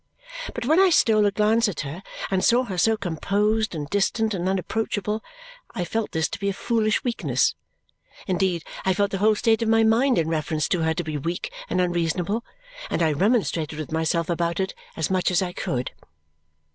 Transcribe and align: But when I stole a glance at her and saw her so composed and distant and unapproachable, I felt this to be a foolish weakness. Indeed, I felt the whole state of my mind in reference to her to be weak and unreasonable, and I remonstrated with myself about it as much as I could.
But 0.55 0.65
when 0.65 0.79
I 0.79 0.89
stole 0.89 1.27
a 1.27 1.31
glance 1.31 1.67
at 1.69 1.81
her 1.81 2.01
and 2.31 2.43
saw 2.43 2.63
her 2.63 2.75
so 2.79 2.97
composed 2.97 3.75
and 3.75 3.87
distant 3.87 4.33
and 4.33 4.49
unapproachable, 4.49 5.23
I 5.75 5.85
felt 5.85 6.11
this 6.11 6.27
to 6.29 6.39
be 6.39 6.49
a 6.49 6.53
foolish 6.53 7.03
weakness. 7.03 7.53
Indeed, 8.25 8.63
I 8.83 8.95
felt 8.95 9.11
the 9.11 9.19
whole 9.19 9.35
state 9.35 9.61
of 9.61 9.69
my 9.69 9.83
mind 9.83 10.17
in 10.17 10.27
reference 10.27 10.67
to 10.69 10.81
her 10.81 10.95
to 10.95 11.03
be 11.03 11.19
weak 11.19 11.53
and 11.69 11.79
unreasonable, 11.79 12.43
and 12.89 13.03
I 13.03 13.11
remonstrated 13.11 13.77
with 13.77 13.91
myself 13.91 14.27
about 14.27 14.59
it 14.59 14.73
as 14.97 15.11
much 15.11 15.29
as 15.29 15.43
I 15.43 15.53
could. 15.53 15.91